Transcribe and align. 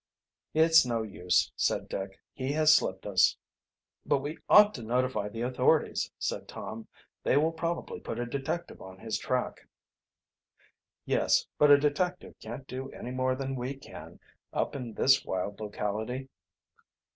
"It's 0.55 0.83
no 0.83 1.03
use," 1.03 1.51
said 1.55 1.87
Dick. 1.87 2.17
"He 2.33 2.53
has 2.53 2.73
slipped 2.75 3.05
us!" 3.05 3.37
"But 4.03 4.17
we 4.23 4.39
ought 4.49 4.73
to 4.73 4.81
notify 4.81 5.29
the 5.29 5.43
authorities," 5.43 6.09
said 6.17 6.47
Tom. 6.47 6.87
"They 7.21 7.37
will 7.37 7.51
probably 7.51 7.99
put 7.99 8.17
a 8.17 8.25
detective 8.25 8.81
on 8.81 8.97
his 8.97 9.19
track." 9.19 9.67
"Yes; 11.05 11.45
but 11.59 11.69
a 11.69 11.77
detective 11.77 12.33
can't 12.41 12.65
do 12.65 12.89
any 12.89 13.11
more 13.11 13.35
than 13.35 13.53
we 13.55 13.75
can, 13.75 14.19
up 14.51 14.75
in 14.75 14.95
this 14.95 15.23
wild 15.23 15.59
locality." 15.59 16.29